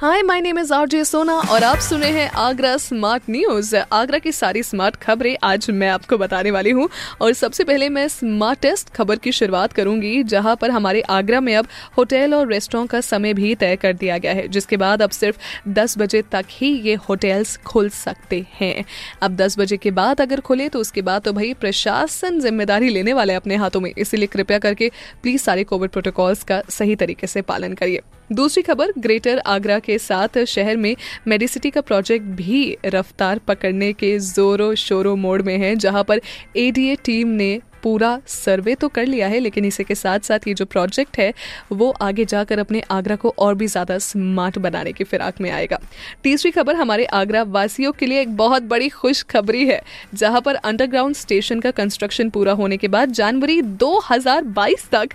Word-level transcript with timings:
hi 0.00 0.22
my 0.22 0.40
name 0.40 0.58
is 0.58 0.72
RJ 0.74 1.04
Sona 1.04 1.34
और 1.42 1.62
आप 1.64 1.78
सुने 1.78 2.06
हैं 2.06 2.28
आगरा 2.30 2.76
स्मार्ट 2.76 3.22
न्यूज़ 3.30 3.74
आगरा 3.76 4.18
की 4.18 4.32
सारी 4.32 4.62
स्मार्ट 4.62 4.96
खबरें 4.96 5.36
आज 5.42 5.70
मैं 5.70 5.88
आपको 5.88 6.16
बताने 6.18 6.50
वाली 6.50 6.70
हूँ। 6.70 6.88
और 7.20 7.32
सबसे 7.32 7.64
पहले 7.64 7.88
मैं 7.88 8.06
स्मार्टेस्ट 8.08 8.90
खबर 8.90 9.16
की 9.16 9.32
शुरुआत 9.32 9.72
करूँगी, 9.72 10.22
जहाँ 10.22 10.54
पर 10.56 10.70
हमारे 10.70 11.00
आगरा 11.00 11.40
में 11.40 11.54
अब 11.56 11.68
होटल 11.98 12.34
और 12.34 12.48
रेस्टोरेंट 12.48 12.90
का 12.90 13.00
समय 13.00 13.34
भी 13.34 13.54
तय 13.54 13.76
कर 13.76 13.92
दिया 13.92 14.18
गया 14.18 14.32
है, 14.32 14.46
जिसके 14.48 14.76
बाद 14.76 15.02
अब 15.02 15.10
सिर्फ़ 15.10 15.38
10 15.68 15.96
बजे 15.98 16.22
तक 16.22 16.44
ही 16.50 16.72
ये 16.78 16.94
होटल्स 17.08 17.56
खुल 17.56 17.88
सकते 17.90 18.44
हैं। 18.52 18.84
अब 19.22 19.36
10 19.36 19.58
बजे 19.58 19.76
के 19.76 19.90
बाद 19.90 20.20
अगर 20.20 20.40
खुले 20.40 20.68
तो 20.68 20.80
उसके 20.80 21.02
बाद 21.02 21.22
तो 21.22 21.32
भाई 21.32 21.52
प्रशासन 21.54 22.40
ज़िम्मेदारी 22.40 22.88
लेने 22.88 23.12
वाले 23.12 23.34
अपने 23.34 23.56
हाथों 23.56 23.80
में। 23.80 23.92
इसीलिए 23.98 24.26
कृपया 24.26 24.58
करके 24.58 24.90
प्लीज़ 25.22 25.42
सारे 25.42 25.64
कोविड 25.64 25.90
प्रोटोकॉल्स 25.90 26.42
का 26.42 26.62
सही 26.70 26.96
तरीके 26.96 27.26
से 27.26 27.42
पालन 27.44 27.74
करिए। 27.74 28.02
दूसरी 28.32 28.62
खबर 28.62 28.92
ग्रेटर 28.98 29.38
आगरा 29.38 29.78
के 29.86 29.98
साथ 29.98 30.44
शहर 30.46 30.76
में 30.76 30.94
मेडिसिटी 31.28 31.70
का 31.70 31.80
प्रोजेक्ट 31.82 32.26
भी 32.36 32.76
रफ्तार 32.86 33.38
पकड़ने 33.38 33.92
के 33.92 34.18
जोरों 34.18 34.74
शोरों 34.76 35.16
मोड़ 35.16 35.40
में 35.42 35.56
है, 35.58 35.74
जहाँ 35.76 36.04
पर 36.04 36.20
एडीए 36.56 36.96
टीम 37.04 37.28
ने 37.28 37.58
पूरा 37.86 38.18
सर्वे 38.28 38.74
तो 38.74 38.88
कर 38.90 39.06
लिया 39.06 39.26
है 39.28 39.38
लेकिन 39.40 39.64
इसी 39.64 39.84
के 39.84 39.94
साथ 39.94 40.20
साथ 40.22 40.46
ये 40.48 40.54
जो 40.54 40.64
प्रोजेक्ट 40.66 41.18
है 41.18 41.32
वो 41.72 41.90
आगे 42.02 42.24
जाकर 42.26 42.58
अपने 42.58 42.80
आगरा 42.90 43.16
को 43.16 43.34
और 43.38 43.54
भी 43.54 43.66
ज़्यादा 43.68 43.98
स्मार्ट 44.00 44.58
बनाने 44.58 44.92
की 44.92 45.04
फिराक 45.04 45.40
में 45.40 45.50
आएगा। 45.50 45.78
तीसरी 46.24 46.50
खबर 46.50 46.76
हमारे 46.76 47.04
आगरा 47.14 47.42
वासियों 47.50 47.92
के 47.92 48.06
लिए 48.06 48.20
एक 48.20 48.36
बहुत 48.36 48.62
बड़ी 48.64 48.88
खुशखबरी 48.88 49.64
है 49.66 49.80
जहाँ 50.14 50.40
पर 50.40 50.54
अंडरग्राउंड 50.64 51.14
स्टेशन 51.16 51.60
का 51.60 51.70
कंस्ट्रक्शन 51.72 52.30
पूरा 52.30 52.52
होने 52.52 52.76
के 52.76 52.88
बाद 52.88 53.12
जनवरी 53.12 53.60
2022 53.82 54.88
तक 54.92 55.14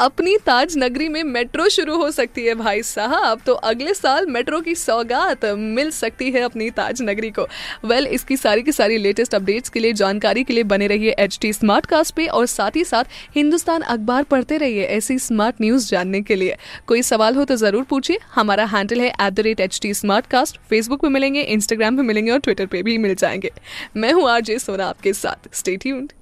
अपनी 0.00 0.36
ताज 0.46 0.76
नगरी 0.78 1.08
में 1.08 1.22
मेट्रो 1.24 1.68
शुरू 1.70 1.96
हो 1.96 2.10
सकती 2.10 2.44
है 2.44 2.54
भाई 2.54 2.82
साहब। 2.84 3.40
तो 3.46 3.54
अगले 3.64 3.94
साल 3.94 4.26
मेट्रो 4.28 4.60
की 4.60 4.74
सौगात 4.76 5.44
मिल 5.46 5.90
सकती 5.92 6.30
है 6.30 6.40
अपनी 6.42 6.70
ताज 6.70 7.02
नगरी 7.02 7.30
को। 7.30 7.42
वेल 7.42 7.90
well, 7.94 8.14
इसकी 8.14 8.36
सारी 8.36 8.62
की 8.62 8.72
सारी 8.72 8.96
लेटेस्ट 8.98 9.34
अपडेट्स 9.34 9.68
के 9.68 9.80
लिए 9.80 9.92
जानकारी 9.94 10.44
के 10.44 10.54
लिए 10.54 10.64
बने 10.66 10.86
रहिए 10.86 11.14
एच 11.18 11.38
टी 11.42 11.52
स्मार्ट 11.52 11.86
कास्ट 11.86 12.11
पे 12.16 12.26
और 12.28 12.46
साथ 12.46 12.76
ही 12.76 12.84
साथ 12.84 13.04
हिंदुस्तान 13.36 13.82
अखबार 13.82 14.22
पढ़ते 14.22 14.56
रहिए 14.56 14.84
ऐसी 14.86 15.18
स्मार्ट 15.18 15.60
न्यूज़ 15.60 15.88
जानने 15.88 16.20
के 16.22 16.34
लिए। 16.34 16.56
कोई 16.86 17.02
सवाल 17.02 17.36
हो 17.36 17.44
तो 17.44 17.56
ज़रूर 17.56 17.84
पूछिए। 17.84 18.18
हमारा 18.34 18.64
हैंडल 18.66 19.00
है 19.00 19.08
at 19.08 19.32
the 19.32 19.40
rate 19.40 19.60
H 19.60 19.78
T 19.82 19.94
smart 19.94 20.26
cast 20.26 20.58
Facebook 20.70 21.02
पे 21.02 21.08
मिलेंगे 21.08 21.42
इंस्टाग्राम 21.42 21.96
पे 21.96 22.02
मिलेंगे 22.02 22.30
और 22.30 22.38
ट्विटर 22.38 22.66
पे 22.66 22.82
भी 22.82 22.98
मिल 22.98 23.14
जाएँगे। 23.14 23.50
मैं 23.96 24.12
हूँ 24.12 24.28
आरजे 24.30 24.58
सोना 24.58 24.86
आपके 24.86 25.12
साथ। 25.12 25.54
स्टे 25.54 25.76
ट्यून्ड 25.76 26.12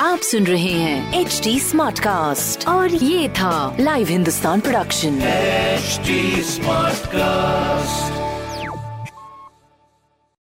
आप 0.00 0.18
सुन 0.20 0.44
रहे 0.46 0.70
हैं 0.70 1.20
एच 1.20 1.40
डी 1.44 1.58
स्मार्ट 1.60 1.98
कास्ट 1.98 2.66
और 2.68 2.94
ये 2.94 3.28
था 3.28 3.76
live 3.80 4.08
Hindustan 4.08 4.60
production 4.60 5.18
smart 6.46 7.06
cast 7.06 7.65